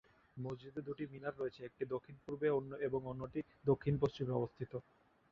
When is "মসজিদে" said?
0.37-0.81